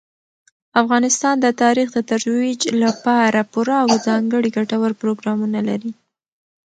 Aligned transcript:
افغانستان 0.81 1.35
د 1.41 1.47
تاریخ 1.61 1.87
د 1.93 1.99
ترویج 2.11 2.61
لپاره 2.83 3.39
پوره 3.51 3.75
او 3.83 3.89
ځانګړي 4.07 4.49
ګټور 4.57 4.91
پروګرامونه 5.01 5.59
لري. 5.69 5.91